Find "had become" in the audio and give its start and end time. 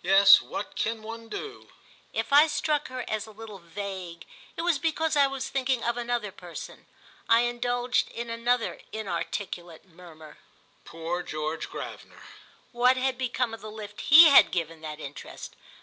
12.96-13.52